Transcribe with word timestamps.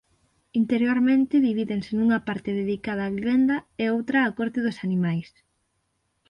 Interiormente 0.61 1.43
divídense 1.47 1.91
nunha 1.93 2.19
parte 2.27 2.49
dedicada 2.61 3.09
á 3.09 3.09
vivenda 3.17 3.55
e 3.83 3.85
outra 3.95 4.25
á 4.27 4.29
corte 4.39 4.59
dos 4.65 4.77
animais. 4.87 5.29